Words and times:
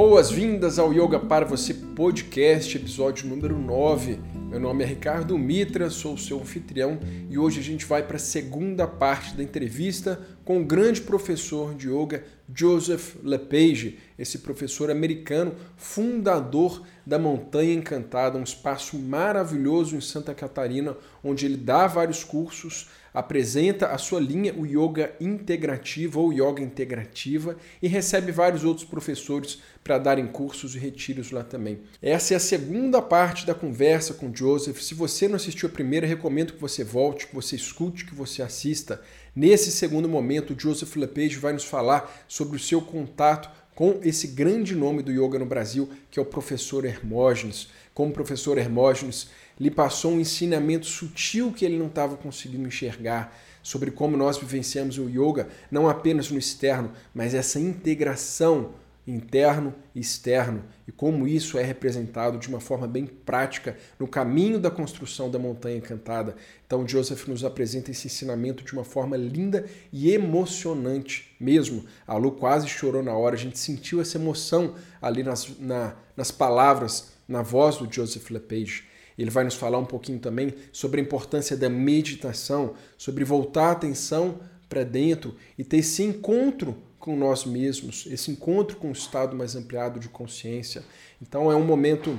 Boas-vindas 0.00 0.78
ao 0.78 0.92
Yoga 0.92 1.18
para 1.18 1.44
Você 1.44 1.74
Podcast, 1.74 2.76
episódio 2.76 3.28
número 3.28 3.58
9. 3.58 4.20
Meu 4.48 4.58
nome 4.58 4.82
é 4.82 4.86
Ricardo 4.86 5.36
Mitra, 5.36 5.90
sou 5.90 6.16
seu 6.16 6.40
anfitrião 6.40 6.98
e 7.28 7.36
hoje 7.36 7.60
a 7.60 7.62
gente 7.62 7.84
vai 7.84 8.02
para 8.02 8.16
a 8.16 8.18
segunda 8.18 8.86
parte 8.86 9.36
da 9.36 9.42
entrevista 9.42 10.18
com 10.42 10.62
o 10.62 10.64
grande 10.64 11.02
professor 11.02 11.74
de 11.74 11.90
yoga 11.90 12.24
Joseph 12.54 13.16
LePage, 13.22 13.98
esse 14.18 14.38
professor 14.38 14.90
americano, 14.90 15.54
fundador 15.76 16.82
da 17.04 17.18
Montanha 17.18 17.74
Encantada, 17.74 18.38
um 18.38 18.42
espaço 18.42 18.98
maravilhoso 18.98 19.94
em 19.94 20.00
Santa 20.00 20.34
Catarina, 20.34 20.96
onde 21.22 21.44
ele 21.44 21.58
dá 21.58 21.86
vários 21.86 22.24
cursos, 22.24 22.88
apresenta 23.12 23.88
a 23.88 23.98
sua 23.98 24.20
linha, 24.20 24.54
o 24.54 24.64
Yoga 24.64 25.14
Integrativa 25.20 26.18
ou 26.18 26.32
Yoga 26.32 26.62
Integrativa, 26.62 27.56
e 27.82 27.88
recebe 27.88 28.32
vários 28.32 28.64
outros 28.64 28.86
professores 28.86 29.60
para 29.84 29.98
darem 29.98 30.26
cursos 30.26 30.74
e 30.74 30.78
retiros 30.78 31.30
lá 31.30 31.42
também. 31.42 31.80
Essa 32.00 32.34
é 32.34 32.36
a 32.36 32.40
segunda 32.40 33.02
parte 33.02 33.46
da 33.46 33.54
conversa 33.54 34.14
com 34.14 34.30
Joseph. 34.38 34.80
Se 34.80 34.94
você 34.94 35.26
não 35.26 35.34
assistiu 35.34 35.68
a 35.68 35.72
primeira, 35.72 36.06
recomendo 36.06 36.52
que 36.52 36.60
você 36.60 36.84
volte, 36.84 37.26
que 37.26 37.34
você 37.34 37.56
escute, 37.56 38.04
que 38.04 38.14
você 38.14 38.40
assista. 38.40 39.02
Nesse 39.34 39.72
segundo 39.72 40.08
momento, 40.08 40.54
Joseph 40.56 40.94
LePage 40.94 41.38
vai 41.38 41.52
nos 41.52 41.64
falar 41.64 42.24
sobre 42.28 42.56
o 42.56 42.60
seu 42.60 42.80
contato 42.80 43.50
com 43.74 43.98
esse 44.02 44.28
grande 44.28 44.76
nome 44.76 45.02
do 45.02 45.10
yoga 45.10 45.40
no 45.40 45.46
Brasil, 45.46 45.88
que 46.08 46.20
é 46.20 46.22
o 46.22 46.26
professor 46.26 46.84
Hermógenes. 46.84 47.68
Como 47.92 48.12
professor 48.12 48.58
Hermógenes 48.58 49.28
lhe 49.58 49.70
passou 49.72 50.12
um 50.12 50.20
ensinamento 50.20 50.86
sutil 50.86 51.52
que 51.52 51.64
ele 51.64 51.78
não 51.78 51.86
estava 51.86 52.16
conseguindo 52.16 52.68
enxergar 52.68 53.36
sobre 53.60 53.90
como 53.90 54.16
nós 54.16 54.38
vivenciamos 54.38 54.98
o 54.98 55.08
yoga, 55.08 55.48
não 55.68 55.88
apenas 55.88 56.30
no 56.30 56.38
externo, 56.38 56.92
mas 57.12 57.34
essa 57.34 57.58
integração 57.58 58.70
interno 59.10 59.74
e 59.94 60.00
externo, 60.00 60.62
e 60.86 60.92
como 60.92 61.26
isso 61.26 61.58
é 61.58 61.62
representado 61.62 62.38
de 62.38 62.48
uma 62.48 62.60
forma 62.60 62.86
bem 62.86 63.06
prática 63.06 63.76
no 63.98 64.06
caminho 64.06 64.60
da 64.60 64.70
construção 64.70 65.30
da 65.30 65.38
montanha 65.38 65.78
encantada. 65.78 66.36
Então, 66.66 66.86
Joseph 66.86 67.26
nos 67.26 67.42
apresenta 67.42 67.90
esse 67.90 68.06
ensinamento 68.06 68.62
de 68.62 68.72
uma 68.74 68.84
forma 68.84 69.16
linda 69.16 69.64
e 69.90 70.12
emocionante 70.12 71.34
mesmo. 71.40 71.86
A 72.06 72.16
Lu 72.16 72.32
quase 72.32 72.68
chorou 72.68 73.02
na 73.02 73.14
hora, 73.14 73.34
a 73.34 73.38
gente 73.38 73.58
sentiu 73.58 74.00
essa 74.00 74.18
emoção 74.18 74.74
ali 75.00 75.22
nas, 75.22 75.58
na, 75.58 75.96
nas 76.14 76.30
palavras, 76.30 77.12
na 77.26 77.40
voz 77.40 77.78
do 77.78 77.90
Joseph 77.90 78.30
LePage. 78.30 78.84
Ele 79.16 79.30
vai 79.30 79.42
nos 79.42 79.54
falar 79.54 79.78
um 79.78 79.86
pouquinho 79.86 80.18
também 80.18 80.54
sobre 80.70 81.00
a 81.00 81.04
importância 81.04 81.56
da 81.56 81.70
meditação, 81.70 82.74
sobre 82.96 83.24
voltar 83.24 83.68
a 83.68 83.72
atenção 83.72 84.38
para 84.68 84.84
dentro 84.84 85.34
e 85.56 85.64
ter 85.64 85.78
esse 85.78 86.02
encontro 86.02 86.76
com 86.98 87.16
nós 87.16 87.44
mesmos, 87.44 88.06
esse 88.10 88.30
encontro 88.30 88.76
com 88.76 88.88
o 88.88 88.92
estado 88.92 89.36
mais 89.36 89.54
ampliado 89.54 90.00
de 90.00 90.08
consciência. 90.08 90.82
Então 91.22 91.50
é 91.50 91.54
um 91.54 91.64
momento, 91.64 92.18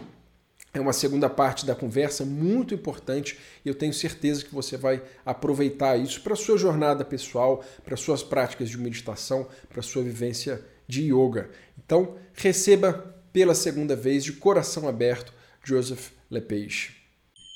é 0.73 0.79
uma 0.79 0.93
segunda 0.93 1.29
parte 1.29 1.65
da 1.65 1.75
conversa 1.75 2.25
muito 2.25 2.73
importante 2.73 3.37
e 3.63 3.69
eu 3.69 3.75
tenho 3.75 3.93
certeza 3.93 4.43
que 4.43 4.53
você 4.53 4.77
vai 4.77 5.01
aproveitar 5.25 5.97
isso 5.97 6.21
para 6.21 6.35
sua 6.35 6.57
jornada 6.57 7.03
pessoal, 7.03 7.63
para 7.83 7.97
suas 7.97 8.23
práticas 8.23 8.69
de 8.69 8.77
meditação, 8.77 9.47
para 9.67 9.81
sua 9.81 10.03
vivência 10.03 10.63
de 10.87 11.13
yoga. 11.13 11.49
Então 11.77 12.15
receba 12.33 13.15
pela 13.31 13.53
segunda 13.53 13.95
vez 13.95 14.23
de 14.23 14.33
coração 14.33 14.87
aberto 14.87 15.33
Joseph 15.63 16.11
Lepage. 16.31 16.95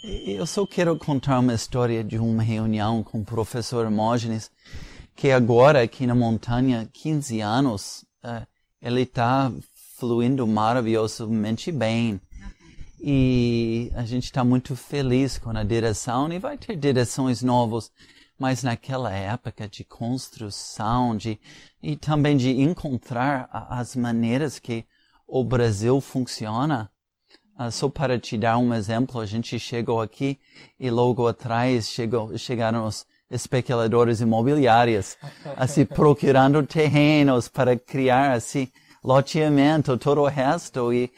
Eu 0.03 0.45
só 0.45 0.67
quero 0.67 0.97
contar 0.97 1.39
uma 1.39 1.53
história 1.53 2.03
de 2.03 2.17
uma 2.17 2.43
reunião 2.43 3.01
com 3.01 3.21
o 3.21 3.25
professor 3.25 3.85
Hermógenes 3.85 4.51
que 5.15 5.31
agora 5.31 5.81
aqui 5.81 6.05
na 6.05 6.15
montanha, 6.15 6.89
15 6.91 7.39
anos, 7.41 8.05
uh, 8.23 8.45
ele 8.81 9.01
está 9.01 9.51
fluindo 9.97 10.45
maravilhosamente 10.45 11.71
bem. 11.71 12.19
E 12.99 13.91
a 13.95 14.03
gente 14.03 14.25
está 14.25 14.43
muito 14.43 14.75
feliz 14.75 15.37
com 15.37 15.49
a 15.49 15.63
direção 15.63 16.31
e 16.31 16.39
vai 16.39 16.57
ter 16.57 16.75
direções 16.75 17.41
novas. 17.41 17.91
Mas 18.39 18.63
naquela 18.63 19.11
época 19.11 19.67
de 19.67 19.83
construção 19.83 21.15
de, 21.15 21.39
e 21.81 21.95
também 21.95 22.35
de 22.35 22.49
encontrar 22.61 23.47
as 23.69 23.95
maneiras 23.95 24.57
que 24.57 24.85
o 25.27 25.43
Brasil 25.43 25.99
funciona, 26.01 26.89
Uh, 27.55 27.71
só 27.71 27.87
para 27.87 28.19
te 28.19 28.35
dar 28.35 28.57
um 28.57 28.73
exemplo, 28.73 29.21
a 29.21 29.27
gente 29.27 29.59
chegou 29.59 30.01
aqui 30.01 30.39
e 30.79 30.89
logo 30.89 31.27
atrás 31.27 31.87
chegou, 31.87 32.35
chegaram 32.35 32.87
os 32.87 33.05
especuladores 33.29 34.21
imobiliários, 34.21 35.17
assim, 35.57 35.85
procurando 35.85 36.65
terrenos 36.65 37.47
para 37.47 37.77
criar, 37.77 38.33
assim, 38.33 38.71
loteamento, 39.03 39.97
todo 39.97 40.21
o 40.21 40.27
resto. 40.27 40.93
E, 40.93 41.11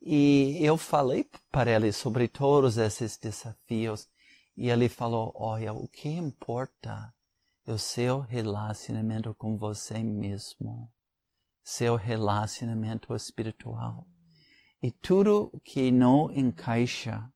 e 0.00 0.58
eu 0.60 0.76
falei 0.76 1.26
para 1.50 1.70
ele 1.70 1.92
sobre 1.92 2.28
todos 2.28 2.76
esses 2.76 3.16
desafios. 3.16 4.08
E 4.56 4.70
ele 4.70 4.88
falou, 4.88 5.32
olha, 5.34 5.72
o 5.72 5.88
que 5.88 6.08
importa 6.08 7.12
é 7.66 7.72
o 7.72 7.78
seu 7.78 8.20
relacionamento 8.20 9.34
com 9.34 9.56
você 9.56 9.98
mesmo. 9.98 10.90
Seu 11.62 11.96
relacionamento 11.96 13.14
espiritual. 13.16 14.06
E 14.82 14.90
tudo 14.90 15.50
que 15.64 15.90
não 15.90 16.30
encaixa 16.30 17.26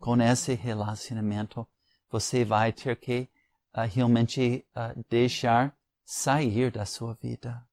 com 0.00 0.20
esse 0.22 0.54
relacionamento, 0.54 1.68
você 2.10 2.44
vai 2.44 2.72
ter 2.72 2.96
que 2.96 3.28
uh, 3.74 3.88
realmente 3.88 4.64
uh, 4.76 5.04
deixar 5.08 5.76
sair 6.04 6.70
da 6.70 6.84
sua 6.84 7.14
vida. 7.14 7.66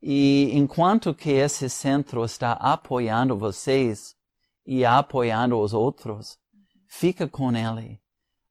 E 0.00 0.50
enquanto 0.52 1.14
que 1.14 1.30
esse 1.30 1.68
centro 1.68 2.24
está 2.24 2.52
apoiando 2.52 3.36
vocês 3.36 4.14
e 4.64 4.84
apoiando 4.84 5.58
os 5.58 5.72
outros, 5.72 6.38
fica 6.86 7.26
com 7.26 7.50
ele. 7.50 8.00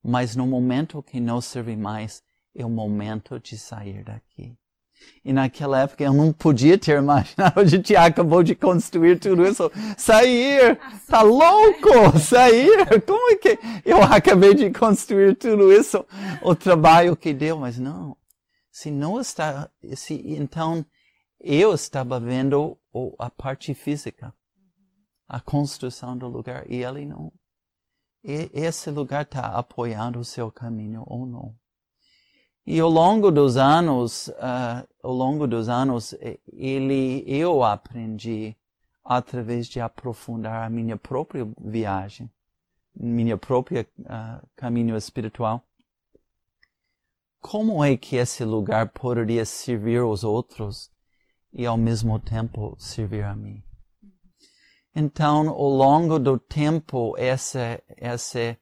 Mas 0.03 0.35
no 0.35 0.45
momento 0.45 1.01
que 1.01 1.19
não 1.19 1.40
serve 1.40 1.75
mais, 1.75 2.24
é 2.53 2.66
o 2.66 2.69
momento 2.69 3.40
de 3.40 3.57
sair 3.57 4.03
daqui. 4.03 4.57
E 5.23 5.33
naquela 5.33 5.81
época 5.81 6.03
eu 6.03 6.13
não 6.13 6.31
podia 6.31 6.77
ter 6.77 6.99
imaginado, 6.99 7.59
a 7.61 7.66
gente 7.66 7.95
acabou 7.95 8.43
de 8.43 8.53
construir 8.53 9.19
tudo 9.19 9.45
isso. 9.45 9.71
Sair! 9.97 10.79
Tá 11.07 11.21
louco! 11.23 12.19
Sair! 12.19 13.01
Como 13.05 13.31
é 13.31 13.35
que 13.35 13.59
eu 13.83 14.03
acabei 14.03 14.53
de 14.53 14.69
construir 14.69 15.35
tudo 15.35 15.73
isso? 15.73 16.05
O 16.44 16.53
trabalho 16.53 17.15
que 17.15 17.33
deu, 17.33 17.57
mas 17.57 17.79
não. 17.79 18.15
Se 18.71 18.91
não 18.91 19.19
está, 19.19 19.69
se, 19.95 20.13
então 20.13 20.85
eu 21.39 21.73
estava 21.73 22.19
vendo 22.19 22.77
a 23.17 23.29
parte 23.29 23.73
física, 23.73 24.33
a 25.27 25.39
construção 25.39 26.17
do 26.17 26.27
lugar, 26.27 26.69
e 26.69 26.83
ele 26.83 27.05
não. 27.05 27.31
E 28.23 28.49
esse 28.53 28.89
lugar 28.89 29.23
está 29.23 29.47
apoiando 29.57 30.19
o 30.19 30.25
seu 30.25 30.51
caminho 30.51 31.03
ou 31.05 31.25
não. 31.25 31.55
E 32.67 32.79
ao 32.79 32.89
longo 32.89 33.29
dos 33.29 33.57
anos, 33.57 34.27
uh, 34.29 34.87
ao 35.03 35.13
longo 35.13 35.45
dos 35.45 35.69
anos, 35.69 36.15
ele, 36.51 37.23
eu 37.27 37.63
aprendi 37.63 38.57
através 39.03 39.67
de 39.67 39.79
aprofundar 39.79 40.65
a 40.65 40.69
minha 40.69 40.97
própria 40.97 41.47
viagem, 41.61 42.27
minha 42.95 43.37
própria 43.37 43.87
uh, 43.99 44.47
caminho 44.55 44.97
espiritual. 44.97 45.63
Como 47.39 47.83
é 47.83 47.95
que 47.95 48.15
esse 48.15 48.43
lugar 48.43 48.89
poderia 48.89 49.45
servir 49.45 49.99
aos 49.99 50.23
outros 50.23 50.89
e 51.53 51.67
ao 51.67 51.77
mesmo 51.77 52.17
tempo 52.17 52.75
servir 52.79 53.25
a 53.25 53.35
mim? 53.35 53.61
Então, 54.95 55.49
ao 55.49 55.69
longo 55.69 56.17
do 56.17 56.39
tempo, 56.39 57.15
esse, 57.15 57.59
esse 57.95 58.57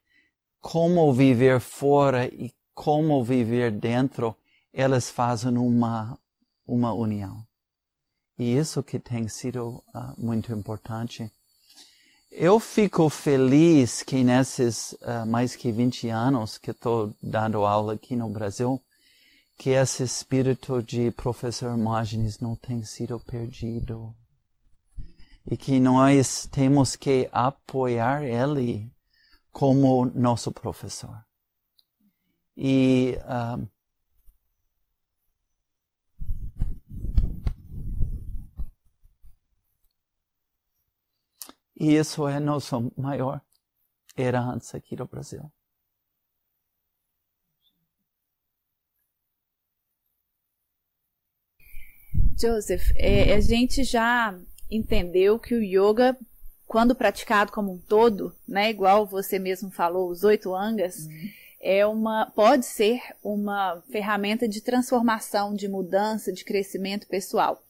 como 0.60 1.14
viver 1.14 1.62
fora 1.62 2.26
e 2.26 2.52
como 2.74 3.24
viver 3.24 3.72
dentro, 3.72 4.36
elas 4.74 5.10
fazem 5.10 5.58
uma, 5.58 6.18
uma 6.66 6.94
união. 6.94 7.46
E 8.38 8.58
isso 8.58 8.82
que 8.82 9.00
tem 9.00 9.28
sido 9.28 9.84
uh, 9.94 10.14
muito 10.18 10.52
importante. 10.52 11.32
Eu 12.32 12.60
fico 12.60 13.08
feliz 13.10 14.02
que 14.02 14.24
nesses 14.24 14.94
uh, 14.94 15.26
mais 15.28 15.56
que 15.56 15.72
20 15.72 16.10
anos 16.10 16.58
que 16.58 16.72
estou 16.72 17.14
dando 17.22 17.64
aula 17.64 17.94
aqui 17.94 18.16
no 18.16 18.28
Brasil, 18.28 18.82
que 19.56 19.70
esse 19.70 20.02
espírito 20.02 20.82
de 20.82 21.12
professor 21.12 21.70
Hermógenes 21.70 22.40
não 22.40 22.56
tem 22.56 22.84
sido 22.84 23.20
perdido. 23.20 24.16
E 25.46 25.56
que 25.56 25.80
nós 25.80 26.48
temos 26.52 26.96
que 26.96 27.30
apoiar 27.32 28.24
ele 28.24 28.92
como 29.52 30.06
nosso 30.06 30.52
professor. 30.52 31.24
E 32.56 33.18
um, 33.26 33.68
E 41.84 41.96
isso 41.98 42.26
é 42.28 42.40
nossa 42.40 42.78
maior 42.96 43.42
herança 44.18 44.78
aqui 44.78 44.96
no 44.96 45.06
Brasil. 45.06 45.52
Joseph, 52.40 52.92
é, 52.96 53.34
a 53.34 53.40
gente 53.42 53.84
já 53.84 54.38
entendeu 54.72 55.38
que 55.38 55.54
o 55.54 55.62
yoga, 55.62 56.18
quando 56.66 56.96
praticado 56.96 57.52
como 57.52 57.74
um 57.74 57.78
todo, 57.78 58.34
né, 58.48 58.70
igual 58.70 59.06
você 59.06 59.38
mesmo 59.38 59.70
falou, 59.70 60.10
os 60.10 60.24
oito 60.24 60.56
angas, 60.56 61.06
uhum. 61.06 61.30
É 61.64 61.86
uma, 61.86 62.30
pode 62.36 62.66
ser 62.66 63.02
uma 63.24 63.82
ferramenta 63.90 64.48
de 64.48 64.62
transformação, 64.62 65.56
de 65.56 65.70
mudança, 65.70 66.32
de 66.32 66.44
crescimento 66.44 67.08
pessoal. 67.08 67.64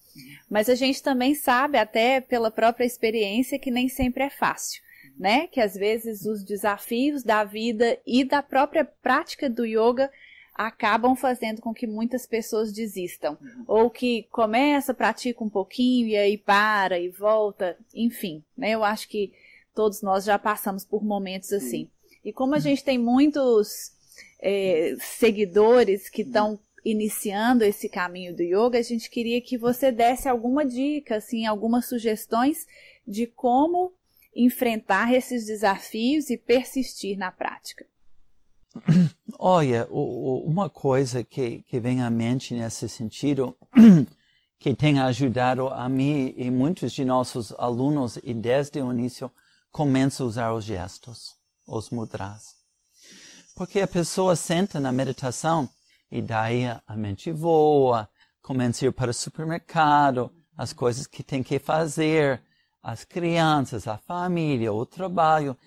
Mas 0.50 0.68
a 0.68 0.76
gente 0.76 1.02
também 1.02 1.36
sabe, 1.36 1.78
até 1.78 2.20
pela 2.20 2.52
própria 2.52 2.86
experiência, 2.86 3.60
que 3.60 3.72
nem 3.72 3.88
sempre 3.88 4.24
é 4.24 4.30
fácil. 4.30 4.82
Né? 5.18 5.46
Que 5.48 5.60
às 5.60 5.76
vezes 5.76 6.26
os 6.26 6.44
desafios 6.44 7.24
da 7.24 7.44
vida 7.44 8.00
e 8.06 8.24
da 8.24 8.42
própria 8.42 8.84
prática 8.84 9.48
do 9.48 9.64
yoga 9.64 10.10
acabam 10.56 11.16
fazendo 11.16 11.62
com 11.62 11.74
que 11.74 11.86
muitas 11.86 12.26
pessoas 12.26 12.74
desistam. 12.74 13.38
Ou 13.68 13.92
que 13.92 14.24
começa, 14.32 14.94
pratica 14.94 15.44
um 15.44 15.50
pouquinho 15.50 16.08
e 16.08 16.18
aí 16.18 16.38
para 16.38 17.00
e 17.00 17.10
volta, 17.10 17.78
enfim. 17.94 18.44
Né? 18.58 18.72
Eu 18.72 18.84
acho 18.84 19.08
que 19.08 19.32
todos 19.76 20.02
nós 20.02 20.24
já 20.24 20.40
passamos 20.40 20.84
por 20.84 21.04
momentos 21.04 21.54
assim. 21.54 21.90
E 22.24 22.32
como 22.32 22.56
a 22.56 22.60
gente 22.60 22.84
tem 22.84 22.98
muitos 22.98 23.92
é, 24.40 24.96
seguidores 25.00 26.10
que 26.10 26.22
estão 26.22 26.60
iniciando 26.86 27.64
esse 27.64 27.88
caminho 27.88 28.36
do 28.36 28.44
yoga, 28.44 28.78
a 28.78 28.84
gente 28.84 29.10
queria 29.10 29.42
que 29.42 29.58
você 29.58 29.92
desse 29.92 30.28
alguma 30.28 30.66
dica, 30.66 31.16
assim, 31.16 31.46
algumas 31.46 31.88
sugestões 31.88 32.68
de 33.08 33.26
como 33.26 33.94
enfrentar 34.36 35.14
esses 35.14 35.46
desafios 35.46 36.30
e 36.30 36.38
persistir 36.38 37.18
na 37.18 37.32
prática. 37.32 37.86
Olha, 39.38 39.88
uma 39.90 40.70
coisa 40.70 41.24
que, 41.24 41.64
que 41.64 41.80
vem 41.80 42.02
à 42.02 42.10
mente 42.10 42.54
nesse 42.54 42.90
sentido, 42.90 43.56
que 44.60 44.74
tem 44.74 45.00
ajudado 45.00 45.68
a 45.68 45.88
mim 45.88 46.34
e 46.36 46.50
muitos 46.50 46.92
de 46.92 47.06
nossos 47.06 47.54
alunos, 47.58 48.18
e 48.24 48.34
desde 48.34 48.82
o 48.82 48.92
início, 48.92 49.32
começa 49.72 50.24
a 50.24 50.26
usar 50.26 50.54
os 50.54 50.64
gestos, 50.64 51.36
os 51.68 51.90
mudras. 51.90 52.56
Porque 53.56 53.82
a 53.82 53.88
pessoa 53.88 54.36
senta 54.36 54.80
na 54.80 54.92
meditação 54.92 55.70
e 56.12 56.22
daí 56.22 56.66
a 56.66 56.96
mente 56.96 57.32
voa, 57.32 58.10
começa 58.42 58.86
a 58.86 58.88
ir 58.88 58.92
para 58.92 59.12
o 59.12 59.14
supermercado, 59.14 60.32
as 60.58 60.74
coisas 60.74 61.08
que 61.08 61.24
tem 61.24 61.42
que 61.42 61.60
fazer, 61.60 62.42
as 62.82 63.04
crianças, 63.04 63.88
a 63.88 63.98
família, 63.98 64.74
o 64.74 64.86
trabalho. 64.86 65.58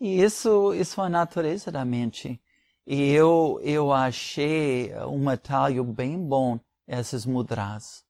E 0.00 0.22
isso, 0.22 0.72
isso 0.74 1.00
é 1.00 1.06
a 1.06 1.08
natureza 1.08 1.70
da 1.70 1.84
mente. 1.84 2.40
E 2.86 3.10
eu, 3.10 3.60
eu 3.62 3.92
achei 3.92 4.92
um 5.08 5.28
atalho 5.28 5.84
bem 5.84 6.18
bom, 6.18 6.58
essas 6.86 7.24
mudras. 7.24 8.04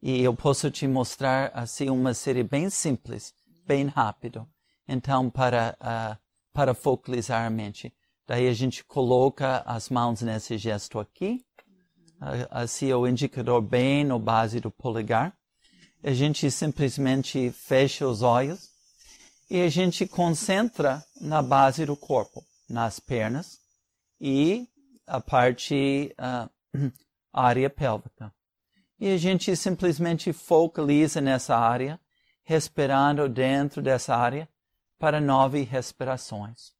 E 0.00 0.22
eu 0.22 0.34
posso 0.34 0.70
te 0.70 0.86
mostrar 0.86 1.50
assim 1.52 1.90
uma 1.90 2.14
série 2.14 2.44
bem 2.44 2.70
simples, 2.70 3.34
bem 3.66 3.86
rápido. 3.86 4.48
Então, 4.86 5.28
para, 5.28 5.76
uh, 5.80 6.27
para 6.58 6.74
focalizar 6.74 7.46
a 7.46 7.50
mente. 7.50 7.94
Daí 8.26 8.48
a 8.48 8.52
gente 8.52 8.82
coloca 8.82 9.62
as 9.64 9.88
mãos 9.88 10.22
nesse 10.22 10.58
gesto 10.58 10.98
aqui. 10.98 11.46
Assim, 12.50 12.92
o 12.92 13.06
indicador 13.06 13.62
bem 13.62 14.02
no 14.02 14.18
base 14.18 14.58
do 14.58 14.68
polegar. 14.68 15.32
A 16.02 16.10
gente 16.10 16.50
simplesmente 16.50 17.52
fecha 17.52 18.08
os 18.08 18.22
olhos 18.22 18.70
e 19.48 19.62
a 19.62 19.68
gente 19.68 20.04
concentra 20.04 21.00
na 21.20 21.40
base 21.40 21.86
do 21.86 21.96
corpo, 21.96 22.42
nas 22.68 22.98
pernas 22.98 23.60
e 24.20 24.66
a 25.06 25.20
parte 25.20 26.12
uh, 26.18 26.50
área 27.32 27.70
pélvica. 27.70 28.34
E 28.98 29.08
a 29.12 29.16
gente 29.16 29.54
simplesmente 29.54 30.32
focaliza 30.32 31.20
nessa 31.20 31.56
área, 31.56 32.00
respirando 32.42 33.28
dentro 33.28 33.80
dessa 33.80 34.16
área 34.16 34.48
para 34.98 35.20
nove 35.20 35.62
respirações. 35.62 36.76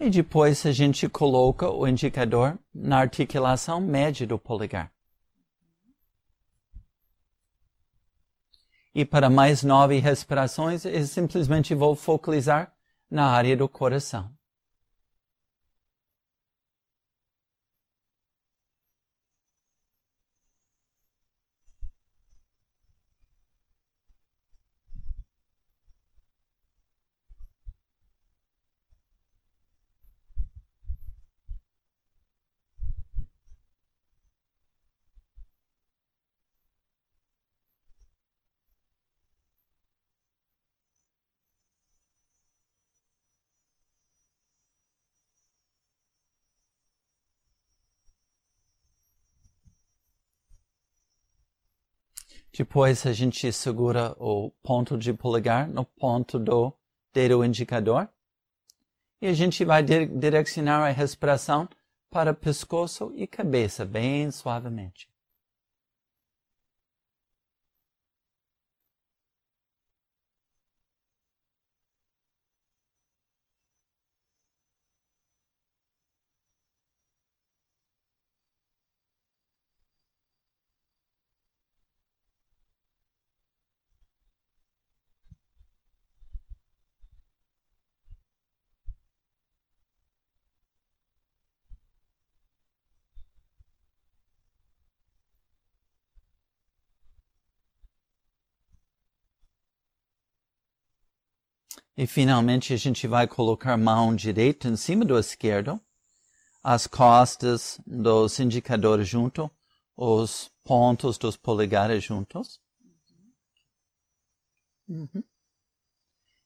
E 0.00 0.08
depois 0.08 0.64
a 0.64 0.72
gente 0.72 1.06
coloca 1.10 1.70
o 1.70 1.86
indicador 1.86 2.58
na 2.74 2.98
articulação 2.98 3.82
média 3.82 4.26
do 4.26 4.38
polegar. 4.38 4.90
E 8.94 9.04
para 9.04 9.30
mais 9.30 9.62
nove 9.62 9.98
respirações, 9.98 10.84
eu 10.84 11.06
simplesmente 11.06 11.74
vou 11.74 11.94
focalizar 11.94 12.72
na 13.10 13.26
área 13.26 13.56
do 13.56 13.68
coração. 13.68 14.30
Depois 52.52 53.06
a 53.06 53.12
gente 53.12 53.52
segura 53.52 54.14
o 54.18 54.50
ponto 54.62 54.98
de 54.98 55.12
polegar 55.12 55.68
no 55.68 55.84
ponto 55.84 56.38
do 56.38 56.72
dedo 57.12 57.44
indicador. 57.44 58.08
E 59.20 59.26
a 59.26 59.32
gente 59.32 59.64
vai 59.64 59.82
direcionar 59.82 60.86
a 60.86 60.90
respiração 60.90 61.68
para 62.10 62.34
pescoço 62.34 63.12
e 63.14 63.26
cabeça 63.26 63.84
bem 63.84 64.30
suavemente. 64.30 65.08
E 102.00 102.06
finalmente 102.06 102.72
a 102.72 102.78
gente 102.78 103.06
vai 103.06 103.28
colocar 103.28 103.74
a 103.74 103.76
mão 103.76 104.16
direita 104.16 104.66
em 104.66 104.74
cima 104.74 105.04
do 105.04 105.18
esquerdo, 105.18 105.78
as 106.62 106.86
costas 106.86 107.78
dos 107.86 108.40
indicadores 108.40 109.06
junto, 109.06 109.50
os 109.94 110.50
pontos 110.64 111.18
dos 111.18 111.36
polegares 111.36 112.02
juntos. 112.02 112.58
Uhum. 114.88 115.22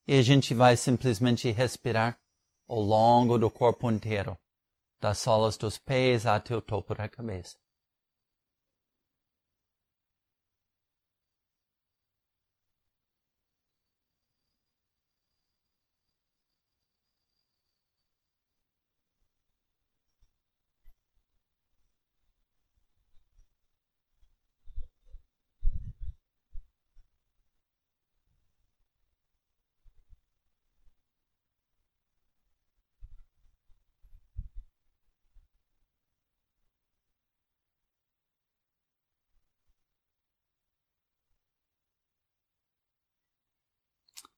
E 0.08 0.14
a 0.14 0.22
gente 0.22 0.52
vai 0.54 0.76
simplesmente 0.76 1.48
respirar 1.52 2.18
ao 2.66 2.80
longo 2.80 3.38
do 3.38 3.48
corpo 3.48 3.88
inteiro, 3.88 4.36
das 5.00 5.18
solas 5.18 5.56
dos 5.56 5.78
pés 5.78 6.26
até 6.26 6.56
o 6.56 6.60
topo 6.60 6.96
da 6.96 7.08
cabeça. 7.08 7.56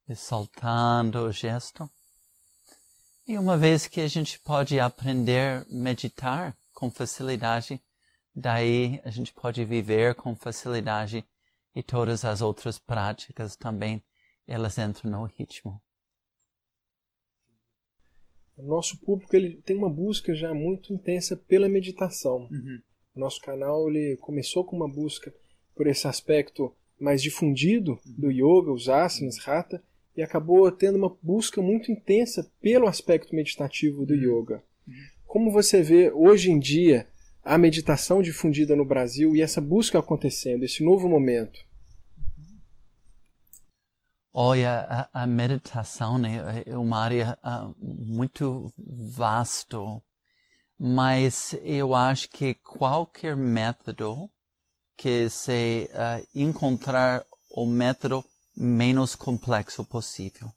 E 0.09 0.15
soltando 0.15 1.21
o 1.21 1.33
gesto. 1.33 1.89
E 3.27 3.37
uma 3.37 3.57
vez 3.57 3.87
que 3.87 4.01
a 4.01 4.09
gente 4.09 4.39
pode 4.39 4.79
aprender 4.79 5.63
a 5.63 5.67
meditar 5.69 6.57
com 6.73 6.91
facilidade, 6.91 7.81
daí 8.35 9.01
a 9.05 9.11
gente 9.11 9.33
pode 9.33 9.65
viver 9.65 10.15
com 10.15 10.37
facilidade 10.37 11.25
e 11.75 11.83
todas 11.83 12.25
as 12.25 12.41
outras 12.41 12.79
práticas 12.79 13.57
também, 13.57 14.03
elas 14.47 14.79
entram 14.79 15.11
no 15.11 15.25
ritmo. 15.25 15.81
O 18.57 18.63
nosso 18.63 18.99
público 18.99 19.37
ele 19.37 19.61
tem 19.63 19.77
uma 19.77 19.91
busca 19.91 20.35
já 20.35 20.55
muito 20.55 20.95
intensa 20.95 21.37
pela 21.37 21.69
meditação. 21.69 22.49
Uhum. 22.51 22.81
Nosso 23.15 23.41
canal 23.41 23.89
ele 23.91 24.17
começou 24.19 24.65
com 24.65 24.77
uma 24.77 24.89
busca 24.89 25.35
por 25.75 25.87
esse 25.87 26.07
aspecto 26.07 26.75
mais 26.99 27.23
difundido 27.23 27.99
do 28.07 28.31
yoga, 28.31 28.73
os 28.73 28.89
asanas, 28.89 29.37
hatha, 29.47 29.83
e 30.17 30.23
acabou 30.23 30.71
tendo 30.73 30.97
uma 30.97 31.15
busca 31.23 31.61
muito 31.61 31.93
intensa 31.93 32.51
pelo 32.61 32.87
aspecto 32.87 33.35
meditativo 33.35 34.07
do 34.07 34.15
uhum. 34.15 34.41
yoga. 34.41 34.63
Como 35.27 35.51
você 35.51 35.83
vê 35.83 36.11
hoje 36.11 36.51
em 36.51 36.59
dia 36.59 37.07
a 37.45 37.59
meditação 37.59 38.23
difundida 38.23 38.75
no 38.75 38.85
Brasil 38.85 39.37
e 39.37 39.43
essa 39.43 39.61
busca 39.61 39.99
acontecendo, 39.99 40.65
esse 40.65 40.83
novo 40.83 41.09
momento? 41.09 41.65
Olha, 44.33 45.09
a, 45.13 45.23
a 45.23 45.27
meditação 45.27 46.19
né, 46.19 46.63
é 46.67 46.77
uma 46.77 46.99
área 46.99 47.39
uh, 47.43 47.75
muito 47.81 48.71
vasto, 48.77 50.03
mas 50.79 51.57
eu 51.63 51.95
acho 51.95 52.29
que 52.29 52.55
qualquer 52.55 53.35
método 53.35 54.31
que 54.97 55.29
se 55.31 55.89
uh, 55.93 56.27
encontrar 56.35 57.25
o 57.51 57.65
método 57.65 58.23
menos 58.57 59.15
complexo 59.15 59.85
possível. 59.85 60.51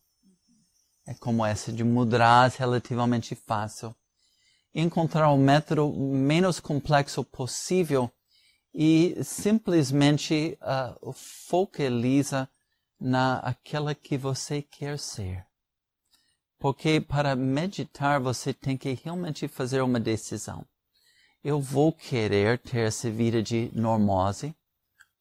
É 1.05 1.13
como 1.15 1.45
esse 1.45 1.71
de 1.71 1.83
mudras 1.83 2.55
relativamente 2.55 3.35
fácil. 3.35 3.95
Encontrar 4.73 5.29
o 5.31 5.37
método 5.37 5.91
menos 5.91 6.59
complexo 6.59 7.23
possível 7.23 8.11
e 8.73 9.17
simplesmente 9.23 10.57
uh, 10.61 11.11
focaliza 11.13 12.47
na 12.99 13.39
aquela 13.39 13.95
que 13.95 14.17
você 14.17 14.61
quer 14.61 14.99
ser. 14.99 15.45
Porque 16.59 17.01
para 17.01 17.35
meditar 17.35 18.19
você 18.19 18.53
tem 18.53 18.77
que 18.77 18.93
realmente 19.03 19.47
fazer 19.47 19.81
uma 19.81 19.99
decisão. 19.99 20.65
Eu 21.43 21.61
vou 21.61 21.93
querer 21.93 22.59
ter 22.59 22.81
essa 22.81 23.09
vida 23.09 23.41
de 23.41 23.71
normose, 23.73 24.53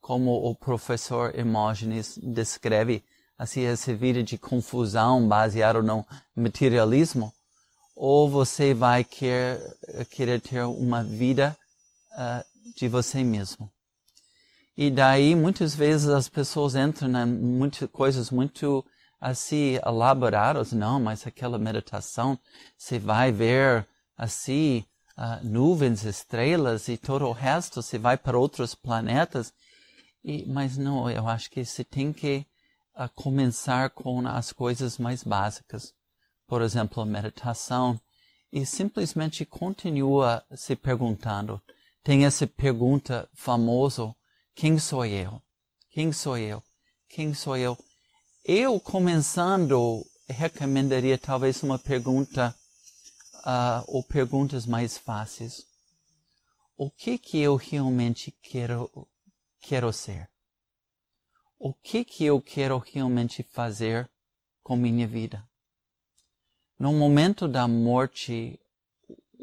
como 0.01 0.33
o 0.33 0.55
professor 0.55 1.35
Hermógenes 1.35 2.19
descreve, 2.23 3.05
assim, 3.37 3.63
essa 3.63 3.95
vida 3.95 4.23
de 4.23 4.39
confusão 4.39 5.27
baseada 5.27 5.83
no 5.83 6.05
materialismo, 6.35 7.33
ou 7.95 8.29
você 8.29 8.73
vai 8.73 9.03
querer, 9.05 9.61
querer 10.11 10.41
ter 10.41 10.63
uma 10.63 11.03
vida 11.03 11.57
uh, 12.13 12.73
de 12.77 12.89
você 12.89 13.25
mesmo. 13.25 13.71
E 14.77 14.91
daí, 14.91 15.35
muitas 15.35 15.75
vezes, 15.75 16.09
as 16.09 16.29
pessoas 16.29 16.77
entram 16.77 17.09
em 17.09 17.27
muitas 17.27 17.91
coisas 17.91 18.31
muito 18.31 18.85
assim 19.21 19.81
elaboradas. 19.85 20.73
Não, 20.73 21.01
mas 21.01 21.27
aquela 21.27 21.59
meditação, 21.59 22.39
você 22.77 22.97
vai 22.97 23.33
ver 23.33 23.85
assim 24.17 24.85
uh, 25.17 25.45
nuvens, 25.45 26.05
estrelas 26.05 26.87
e 26.87 26.97
todo 26.97 27.27
o 27.27 27.33
resto, 27.33 27.83
você 27.83 27.99
vai 27.99 28.17
para 28.17 28.39
outros 28.39 28.73
planetas. 28.75 29.53
E, 30.25 30.45
mas 30.47 30.77
não, 30.77 31.11
eu 31.11 31.27
acho 31.29 31.51
que 31.51 31.65
você 31.65 31.85
tem 31.85 32.13
que 32.13 32.47
uh, 32.97 33.09
começar 33.15 33.91
com 33.91 34.27
as 34.27 34.53
coisas 34.53 34.99
mais 34.99 35.23
básicas. 35.23 35.95
Por 36.47 36.63
exemplo, 36.63 37.05
meditação. 37.05 38.01
E 38.53 38.65
simplesmente 38.65 39.45
continua 39.45 40.43
se 40.55 40.75
perguntando. 40.75 41.61
Tem 42.03 42.25
essa 42.25 42.47
pergunta 42.47 43.29
famosa, 43.35 44.15
quem 44.55 44.79
sou 44.79 45.05
eu? 45.05 45.43
Quem 45.91 46.11
sou 46.13 46.39
eu? 46.39 46.63
Quem 47.09 47.35
sou 47.35 47.57
eu? 47.57 47.77
Eu, 48.45 48.81
começando, 48.81 50.05
recomendaria 50.29 51.19
talvez 51.19 51.63
uma 51.63 51.79
pergunta 51.79 52.55
uh, 53.35 53.85
ou 53.87 54.03
perguntas 54.03 54.67
mais 54.67 54.97
fáceis. 54.97 55.67
O 56.77 56.91
que 56.91 57.19
que 57.19 57.39
eu 57.39 57.57
realmente 57.57 58.35
quero 58.43 58.91
quero 59.61 59.93
ser? 59.93 60.29
O 61.59 61.75
que 61.75 62.05
que 62.05 62.25
eu 62.25 62.41
quero 62.41 62.79
realmente 62.79 63.43
fazer 63.43 64.09
com 64.63 64.77
minha 64.77 65.07
vida? 65.07 65.49
No 66.79 66.93
momento 66.93 67.49
da 67.49 67.67
morte, 67.67 68.61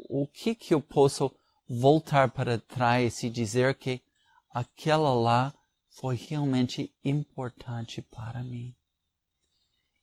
o 0.08 0.26
que 0.26 0.54
que 0.54 0.72
eu 0.72 0.80
posso 0.80 1.30
voltar 1.68 2.30
para 2.30 2.58
trás 2.58 3.22
e 3.22 3.28
dizer 3.28 3.74
que 3.74 4.00
aquela 4.50 5.12
lá 5.12 5.54
foi 5.90 6.16
realmente 6.16 6.94
importante 7.04 8.00
para 8.00 8.42
mim? 8.42 8.74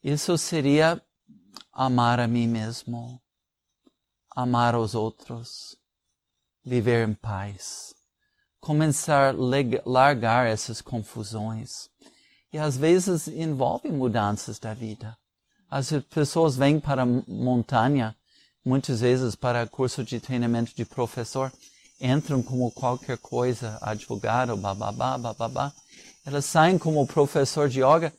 Isso 0.04 0.38
seria 0.38 1.04
amar 1.72 2.20
a 2.20 2.28
mim 2.28 2.48
mesmo, 2.48 3.20
amar 4.30 4.76
os 4.76 4.94
outros, 4.94 5.76
viver 6.64 7.08
em 7.08 7.16
paz 7.16 7.96
começar 8.64 9.36
a 9.36 9.82
largar 9.86 10.48
essas 10.48 10.80
confusões. 10.80 11.90
E 12.52 12.58
às 12.58 12.78
vezes 12.78 13.28
envolve 13.28 13.92
mudanças 13.92 14.58
da 14.58 14.74
vida. 14.74 15.18
As 15.70 15.92
pessoas 16.10 16.56
vêm 16.56 16.80
para 16.80 17.02
a 17.02 17.06
montanha, 17.06 18.16
muitas 18.64 19.02
vezes 19.02 19.36
para 19.36 19.68
curso 19.68 20.02
de 20.02 20.18
treinamento 20.18 20.74
de 20.74 20.86
professor, 20.86 21.52
entram 22.00 22.42
como 22.42 22.72
qualquer 22.72 23.18
coisa, 23.18 23.78
advogado, 23.82 24.56
bababá, 24.56 25.18
bababá. 25.18 25.74
Elas 26.26 26.46
saem 26.46 26.78
como 26.78 27.06
professor 27.06 27.68
de 27.68 27.82
yoga, 27.82 28.14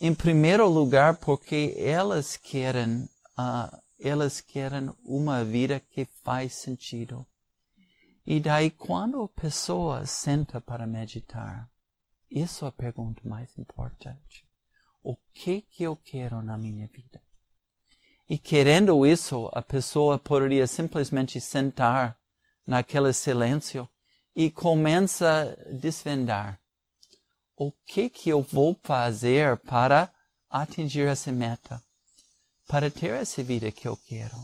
em 0.00 0.12
primeiro 0.12 0.68
lugar 0.68 1.16
porque 1.18 1.76
elas 1.78 2.36
querem, 2.36 3.08
uh, 3.38 3.78
elas 4.00 4.40
querem 4.40 4.90
uma 5.04 5.44
vida 5.44 5.80
que 5.92 6.08
faz 6.24 6.54
sentido 6.54 7.24
e 8.30 8.40
daí, 8.40 8.70
quando 8.70 9.22
a 9.22 9.28
pessoa 9.28 10.04
senta 10.04 10.60
para 10.60 10.86
meditar, 10.86 11.66
isso 12.30 12.66
é 12.66 12.68
a 12.68 12.72
pergunta 12.72 13.26
mais 13.26 13.56
importante. 13.56 14.46
O 15.02 15.16
que 15.32 15.62
que 15.62 15.82
eu 15.84 15.96
quero 15.96 16.42
na 16.42 16.58
minha 16.58 16.86
vida? 16.88 17.22
E 18.28 18.36
querendo 18.36 19.06
isso, 19.06 19.48
a 19.54 19.62
pessoa 19.62 20.18
poderia 20.18 20.66
simplesmente 20.66 21.40
sentar 21.40 22.18
naquele 22.66 23.14
silêncio 23.14 23.88
e 24.36 24.50
começa 24.50 25.56
a 25.66 25.72
desvendar. 25.72 26.60
O 27.56 27.72
que 27.86 28.10
que 28.10 28.28
eu 28.28 28.42
vou 28.42 28.78
fazer 28.82 29.56
para 29.56 30.12
atingir 30.50 31.08
essa 31.08 31.32
meta? 31.32 31.82
Para 32.66 32.90
ter 32.90 33.12
essa 33.14 33.42
vida 33.42 33.72
que 33.72 33.88
eu 33.88 33.96
quero? 33.96 34.36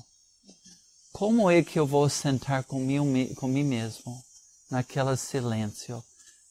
Como 1.14 1.48
é 1.48 1.62
que 1.62 1.78
eu 1.78 1.86
vou 1.86 2.08
sentar 2.08 2.64
com 2.64 2.80
mim, 2.80 3.32
com 3.36 3.46
mim 3.46 3.62
mesmo, 3.62 4.20
naquele 4.68 5.16
silêncio, 5.16 6.02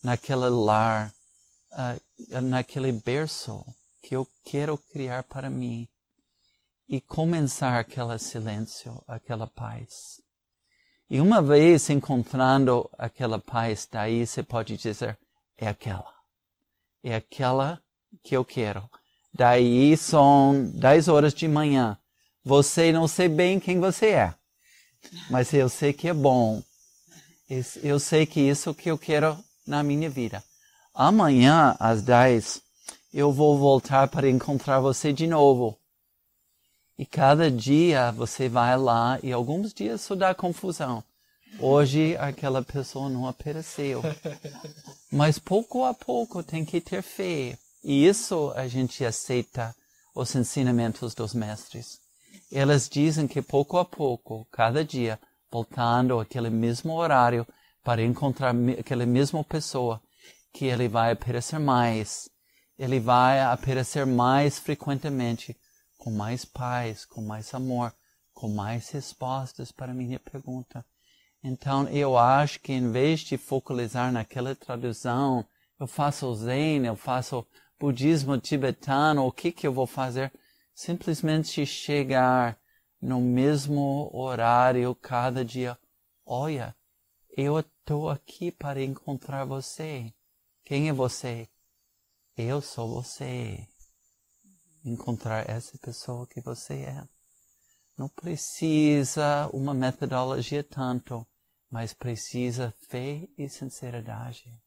naquele 0.02 0.48
lar, 0.48 1.14
uh, 1.74 2.42
naquele 2.42 2.94
berço 2.94 3.62
que 4.02 4.16
eu 4.16 4.26
quero 4.46 4.78
criar 4.78 5.24
para 5.24 5.50
mim 5.50 5.86
e 6.88 7.02
começar 7.02 7.78
aquele 7.78 8.18
silêncio, 8.18 9.04
aquela 9.06 9.48
paz? 9.48 10.22
E 11.10 11.20
uma 11.20 11.42
vez 11.42 11.90
encontrando 11.90 12.90
aquela 12.98 13.40
paz, 13.40 13.86
daí 13.92 14.26
você 14.26 14.42
pode 14.42 14.78
dizer, 14.78 15.20
é 15.58 15.68
aquela. 15.68 16.14
É 17.04 17.16
aquela 17.16 17.84
que 18.24 18.34
eu 18.34 18.46
quero. 18.46 18.90
Daí 19.34 19.98
são 19.98 20.72
10 20.74 21.10
horas 21.10 21.34
de 21.34 21.50
manhã. 21.50 21.98
Você 22.46 22.94
não 22.94 23.10
sei 23.10 23.28
bem 23.28 23.60
quem 23.60 23.78
você 23.82 24.12
é 24.12 24.36
mas 25.30 25.54
eu 25.54 25.70
sei 25.70 25.94
que 25.94 26.08
é 26.08 26.14
bom. 26.14 26.62
Eu 27.82 28.00
sei 28.00 28.26
que 28.26 28.40
isso 28.40 28.70
é 28.70 28.72
o 28.72 28.76
que 28.76 28.90
eu 28.90 28.98
quero 28.98 29.38
na 29.66 29.84
minha 29.84 30.10
vida. 30.10 30.44
Amanhã, 30.94 31.76
às 31.80 32.02
10, 32.02 32.62
eu 33.14 33.32
vou 33.32 33.58
voltar 33.58 34.08
para 34.08 34.30
encontrar 34.30 34.80
você 34.80 35.14
de 35.14 35.28
novo. 35.28 35.78
E 36.98 37.06
cada 37.06 37.50
dia 37.50 38.12
você 38.12 38.48
vai 38.48 38.78
lá 38.78 39.20
e 39.22 39.32
alguns 39.32 39.74
dias 39.74 40.02
isso 40.02 40.16
dá 40.16 40.34
confusão. 40.34 41.04
Hoje 41.60 42.16
aquela 42.18 42.64
pessoa 42.64 43.10
não 43.10 43.28
apareceu. 43.28 44.02
Mas 45.12 45.38
pouco 45.38 45.84
a 45.84 45.94
pouco 45.94 46.42
tem 46.44 46.66
que 46.66 46.82
ter 46.82 47.02
fé. 47.02 47.58
E 47.84 48.08
isso 48.08 48.52
a 48.56 48.68
gente 48.68 49.04
aceita 49.04 49.76
os 50.16 50.34
ensinamentos 50.36 51.14
dos 51.14 51.34
mestres 51.34 52.00
elas 52.52 52.90
dizem 52.90 53.28
que 53.28 53.42
pouco 53.42 53.78
a 53.78 53.86
pouco, 53.86 54.48
cada 54.52 54.84
dia, 54.84 55.20
voltando 55.52 56.20
àquele 56.20 56.50
mesmo 56.50 56.94
horário 56.94 57.48
para 57.84 58.04
encontrar 58.04 58.56
aquela 58.80 59.06
mesma 59.06 59.44
pessoa, 59.44 60.02
que 60.52 60.66
ele 60.66 60.88
vai 60.88 61.12
aparecer 61.12 61.60
mais 61.60 62.30
ele 62.78 63.00
vai 63.00 63.40
aparecer 63.40 64.06
mais 64.06 64.58
frequentemente, 64.58 65.56
com 65.98 66.12
mais 66.12 66.44
paz, 66.44 67.06
com 67.06 67.22
mais 67.22 67.54
amor, 67.54 67.94
com 68.34 68.50
mais 68.50 68.90
respostas 68.90 69.72
para 69.72 69.94
minha 69.94 70.20
pergunta. 70.20 70.86
Então, 71.44 71.88
eu 71.90 72.18
acho 72.18 72.60
que 72.60 72.74
em 72.74 72.92
vez 72.92 73.20
de 73.22 73.38
focalizar 73.38 74.12
naquela 74.12 74.56
tradução, 74.56 75.46
eu 75.80 75.88
faço 75.88 76.34
Zen, 76.36 76.86
eu 76.86 76.96
faço 76.96 77.46
budismo 77.80 78.38
tibetano, 78.38 79.26
o 79.26 79.32
que 79.32 79.52
que 79.52 79.68
eu 79.68 79.74
vou 79.74 79.86
fazer? 79.86 80.32
Simplesmente 80.74 81.66
chegar 81.66 82.60
no 83.02 83.20
mesmo 83.22 84.10
horário 84.14 84.96
cada 84.96 85.44
dia. 85.44 85.78
Olha, 86.26 86.76
eu 87.36 87.60
estou 87.60 88.10
aqui 88.10 88.52
para 88.52 88.82
encontrar 88.82 89.46
você. 89.46 90.14
Quem 90.64 90.90
é 90.90 90.94
você? 90.94 91.50
Eu 92.38 92.62
sou 92.62 92.88
você. 93.02 93.68
Encontrar 94.86 95.50
essa 95.50 95.78
pessoa 95.78 96.26
que 96.26 96.42
você 96.42 96.74
é. 96.84 97.08
Não 97.98 98.10
precisa 98.10 99.48
uma 99.54 99.74
metodologia 99.74 100.64
tanto, 100.64 101.28
mas 101.70 101.94
precisa 101.94 102.74
fé 102.90 103.28
e 103.38 103.48
sinceridade. 103.48 104.63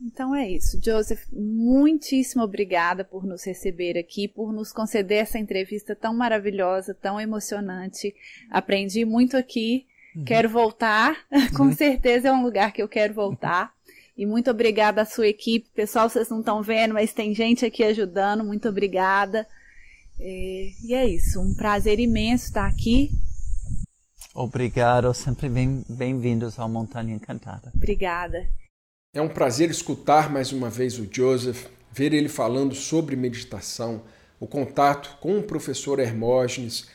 Então 0.00 0.34
é 0.34 0.48
isso. 0.48 0.78
Joseph, 0.82 1.24
muitíssimo 1.32 2.42
obrigada 2.42 3.04
por 3.04 3.24
nos 3.24 3.44
receber 3.44 3.98
aqui, 3.98 4.28
por 4.28 4.52
nos 4.52 4.72
conceder 4.72 5.22
essa 5.22 5.38
entrevista 5.38 5.94
tão 5.94 6.14
maravilhosa, 6.14 6.94
tão 6.94 7.20
emocionante. 7.20 8.14
Aprendi 8.50 9.04
muito 9.04 9.36
aqui. 9.36 9.86
Uhum. 10.14 10.24
Quero 10.24 10.48
voltar. 10.48 11.16
Com 11.56 11.64
uhum. 11.64 11.72
certeza 11.72 12.28
é 12.28 12.32
um 12.32 12.42
lugar 12.42 12.72
que 12.72 12.82
eu 12.82 12.88
quero 12.88 13.14
voltar. 13.14 13.72
E 14.16 14.26
muito 14.26 14.50
obrigada 14.50 15.02
à 15.02 15.04
sua 15.04 15.26
equipe. 15.26 15.68
Pessoal, 15.74 16.08
vocês 16.08 16.28
não 16.28 16.40
estão 16.40 16.62
vendo, 16.62 16.94
mas 16.94 17.12
tem 17.12 17.34
gente 17.34 17.64
aqui 17.64 17.82
ajudando. 17.82 18.44
Muito 18.44 18.68
obrigada. 18.68 19.46
É, 20.20 20.70
e 20.84 20.94
é 20.94 21.06
isso. 21.06 21.40
Um 21.40 21.54
prazer 21.54 21.98
imenso 21.98 22.44
estar 22.46 22.66
aqui. 22.66 23.10
Obrigado. 24.34 25.12
Sempre 25.14 25.48
bem-vindos 25.88 26.58
ao 26.58 26.68
Montanha 26.68 27.14
Encantada. 27.14 27.72
Obrigada. 27.74 28.48
É 29.14 29.22
um 29.22 29.28
prazer 29.28 29.70
escutar 29.70 30.28
mais 30.28 30.50
uma 30.50 30.68
vez 30.68 30.98
o 30.98 31.06
Joseph, 31.08 31.66
ver 31.92 32.12
ele 32.12 32.28
falando 32.28 32.74
sobre 32.74 33.14
meditação, 33.14 34.02
o 34.40 34.46
contato 34.48 35.18
com 35.20 35.38
o 35.38 35.42
professor 35.44 36.00
Hermógenes, 36.00 36.88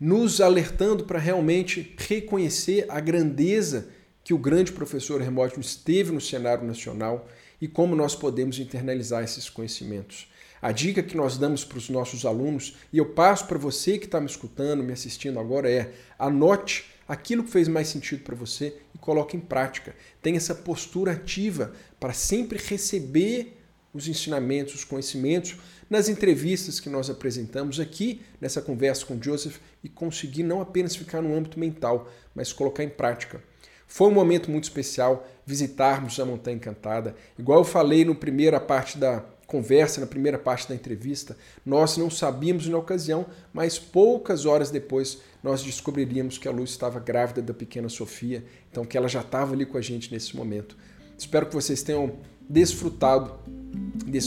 nos 0.00 0.40
alertando 0.40 1.04
para 1.04 1.20
realmente 1.20 1.94
reconhecer 1.96 2.86
a 2.88 2.98
grandeza 2.98 3.88
que 4.24 4.34
o 4.34 4.38
grande 4.38 4.72
professor 4.72 5.20
Hermógenes 5.20 5.76
teve 5.76 6.10
no 6.10 6.20
cenário 6.20 6.66
nacional 6.66 7.28
e 7.60 7.68
como 7.68 7.94
nós 7.94 8.16
podemos 8.16 8.58
internalizar 8.58 9.22
esses 9.22 9.48
conhecimentos. 9.48 10.28
A 10.60 10.72
dica 10.72 11.04
que 11.04 11.16
nós 11.16 11.38
damos 11.38 11.64
para 11.64 11.78
os 11.78 11.88
nossos 11.88 12.26
alunos, 12.26 12.74
e 12.92 12.98
eu 12.98 13.06
passo 13.06 13.46
para 13.46 13.56
você 13.56 13.96
que 13.96 14.06
está 14.06 14.20
me 14.20 14.26
escutando, 14.26 14.82
me 14.82 14.92
assistindo 14.92 15.38
agora, 15.38 15.70
é 15.70 15.92
anote 16.18 16.90
aquilo 17.10 17.42
que 17.42 17.50
fez 17.50 17.66
mais 17.66 17.88
sentido 17.88 18.22
para 18.22 18.36
você 18.36 18.72
e 18.94 18.98
coloque 18.98 19.36
em 19.36 19.40
prática. 19.40 19.96
Tenha 20.22 20.36
essa 20.36 20.54
postura 20.54 21.10
ativa 21.10 21.72
para 21.98 22.12
sempre 22.12 22.56
receber 22.56 23.60
os 23.92 24.06
ensinamentos, 24.06 24.76
os 24.76 24.84
conhecimentos 24.84 25.56
nas 25.90 26.08
entrevistas 26.08 26.78
que 26.78 26.88
nós 26.88 27.10
apresentamos 27.10 27.80
aqui 27.80 28.22
nessa 28.40 28.62
conversa 28.62 29.04
com 29.04 29.20
Joseph 29.20 29.56
e 29.82 29.88
conseguir 29.88 30.44
não 30.44 30.60
apenas 30.60 30.94
ficar 30.94 31.20
no 31.20 31.34
âmbito 31.34 31.58
mental, 31.58 32.08
mas 32.32 32.52
colocar 32.52 32.84
em 32.84 32.88
prática. 32.88 33.42
Foi 33.88 34.06
um 34.06 34.14
momento 34.14 34.48
muito 34.48 34.64
especial 34.64 35.28
visitarmos 35.44 36.20
a 36.20 36.24
Montanha 36.24 36.58
Encantada. 36.58 37.16
Igual 37.36 37.58
eu 37.58 37.64
falei 37.64 38.04
na 38.04 38.14
primeira 38.14 38.60
parte 38.60 38.96
da 38.96 39.24
conversa, 39.50 40.00
na 40.00 40.06
primeira 40.06 40.38
parte 40.38 40.68
da 40.68 40.76
entrevista, 40.76 41.36
nós 41.66 41.96
não 41.96 42.08
sabíamos 42.08 42.68
na 42.68 42.78
ocasião, 42.78 43.26
mas 43.52 43.80
poucas 43.80 44.46
horas 44.46 44.70
depois 44.70 45.18
nós 45.42 45.60
descobriríamos 45.60 46.38
que 46.38 46.46
a 46.46 46.52
Luz 46.52 46.70
estava 46.70 47.00
grávida 47.00 47.42
da 47.42 47.52
pequena 47.52 47.88
Sofia, 47.88 48.44
então 48.70 48.84
que 48.84 48.96
ela 48.96 49.08
já 49.08 49.22
estava 49.22 49.52
ali 49.52 49.66
com 49.66 49.76
a 49.76 49.80
gente 49.80 50.12
nesse 50.12 50.36
momento. 50.36 50.76
Espero 51.18 51.46
que 51.46 51.54
vocês 51.54 51.82
tenham 51.82 52.12
desfrutado 52.48 53.40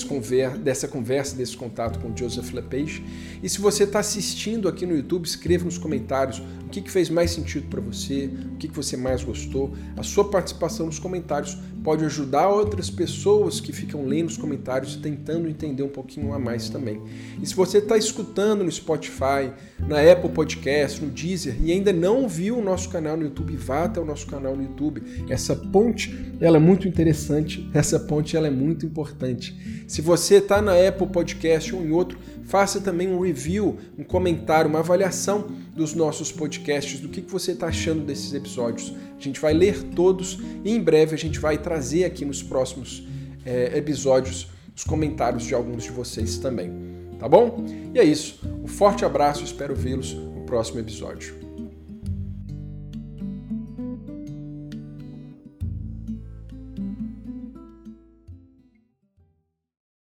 conver 0.08 0.58
dessa 0.58 0.88
conversa, 0.88 1.36
desse 1.36 1.58
contato 1.58 2.00
com 2.00 2.16
Joseph 2.16 2.54
LePage. 2.54 3.04
E 3.42 3.50
se 3.50 3.60
você 3.60 3.84
está 3.84 4.00
assistindo 4.00 4.68
aqui 4.68 4.86
no 4.86 4.96
YouTube, 4.96 5.26
escreva 5.26 5.66
nos 5.66 5.78
comentários 5.78 6.40
o 6.40 6.70
que, 6.70 6.82
que 6.82 6.90
fez 6.90 7.10
mais 7.10 7.32
sentido 7.32 7.68
para 7.68 7.82
você, 7.82 8.30
o 8.54 8.58
que, 8.58 8.68
que 8.68 8.76
você 8.76 8.96
mais 8.96 9.24
gostou. 9.24 9.74
A 9.98 10.04
sua 10.04 10.30
participação 10.30 10.86
nos 10.86 11.00
comentários 11.00 11.58
pode 11.84 12.06
ajudar 12.06 12.48
outras 12.48 12.90
pessoas 12.90 13.60
que 13.60 13.74
ficam 13.74 14.06
lendo 14.06 14.30
os 14.30 14.38
comentários 14.38 14.96
tentando 14.96 15.50
entender 15.50 15.84
um 15.84 15.90
pouquinho 15.90 16.34
a 16.34 16.40
mais 16.40 16.70
também. 16.70 17.02
E 17.42 17.46
se 17.46 17.54
você 17.54 17.80
está 17.80 17.98
escutando 17.98 18.64
no 18.64 18.72
Spotify, 18.72 19.52
na 19.80 20.00
Apple 20.00 20.30
Podcast, 20.30 21.04
no 21.04 21.12
Deezer 21.12 21.58
e 21.62 21.72
ainda 21.72 21.92
não 21.92 22.28
viu 22.28 22.58
o 22.58 22.62
nosso 22.62 22.90
canal 22.90 23.18
no 23.18 23.24
YouTube, 23.24 23.58
vá 23.58 23.84
até 23.84 24.00
o 24.00 24.06
nosso 24.06 24.26
canal 24.26 24.56
no 24.56 24.64
YouTube. 24.64 25.04
Essa 25.30 25.56
ponte 25.56 26.34
ela 26.40 26.58
é 26.58 26.60
muito 26.60 26.88
interessante, 26.88 27.70
essa 27.74 28.00
ponte 28.00 28.38
ela 28.38 28.48
é 28.48 28.52
muito 28.52 28.86
importante. 29.34 29.84
Se 29.88 30.02
você 30.02 30.36
está 30.36 30.62
na 30.62 30.74
Apple 30.88 31.08
Podcast 31.08 31.74
ou 31.76 31.84
em 31.84 31.92
outro, 31.92 32.18
faça 32.46 32.80
também 32.80 33.08
um 33.08 33.20
review, 33.20 33.78
um 33.98 34.04
comentário, 34.04 34.70
uma 34.70 34.80
avaliação 34.80 35.48
dos 35.76 35.94
nossos 35.94 36.32
podcasts, 36.32 37.00
do 37.00 37.10
que, 37.10 37.22
que 37.22 37.32
você 37.32 37.52
está 37.52 37.68
achando 37.68 38.04
desses 38.06 38.34
episódios. 38.34 38.94
A 39.18 39.22
gente 39.22 39.40
vai 39.40 39.54
ler 39.54 39.84
todos 39.96 40.40
e 40.64 40.72
em 40.72 40.82
breve 40.82 41.16
a 41.16 41.18
gente 41.18 41.40
vai 41.40 41.58
trazer 41.58 42.06
aqui 42.06 42.24
nos 42.24 42.42
próximos 42.42 43.04
é, 43.46 43.78
episódios 43.78 44.48
os 44.76 44.84
comentários 44.84 45.44
de 45.44 45.54
alguns 45.54 45.84
de 45.84 45.92
vocês 45.92 46.38
também. 46.38 46.72
Tá 47.20 47.28
bom? 47.28 47.64
E 47.94 48.00
é 48.00 48.04
isso. 48.04 48.40
Um 48.64 48.68
forte 48.68 49.06
abraço, 49.06 49.44
espero 49.44 49.76
vê-los 49.76 50.14
no 50.14 50.42
próximo 50.42 50.80
episódio. 50.80 51.43